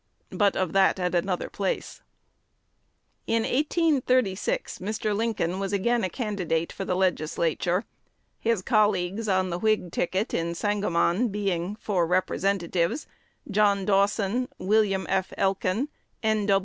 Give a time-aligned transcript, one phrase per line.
[0.31, 2.01] But of that at another place.
[3.27, 5.15] In 1836 Mr.
[5.15, 7.85] Lincoln was again a candidate for the Legislature;
[8.39, 13.05] his colleagues on the Whig ticket in Sangamon being, for Representatives,
[13.51, 15.33] John Dawson, William F.
[15.37, 15.87] Elkin,
[16.23, 16.49] N.